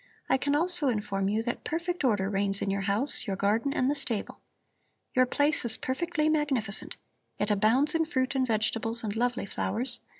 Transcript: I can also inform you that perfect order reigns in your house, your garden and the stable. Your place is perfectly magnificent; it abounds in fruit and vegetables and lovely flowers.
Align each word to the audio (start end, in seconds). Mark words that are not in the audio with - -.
I 0.29 0.37
can 0.39 0.55
also 0.55 0.87
inform 0.87 1.29
you 1.29 1.43
that 1.43 1.63
perfect 1.63 2.03
order 2.03 2.27
reigns 2.27 2.63
in 2.63 2.71
your 2.71 2.81
house, 2.89 3.27
your 3.27 3.35
garden 3.35 3.71
and 3.71 3.87
the 3.87 3.93
stable. 3.93 4.41
Your 5.13 5.27
place 5.27 5.63
is 5.63 5.77
perfectly 5.77 6.27
magnificent; 6.27 6.97
it 7.37 7.51
abounds 7.51 7.93
in 7.93 8.05
fruit 8.05 8.33
and 8.33 8.47
vegetables 8.47 9.03
and 9.03 9.15
lovely 9.15 9.45
flowers. 9.45 9.99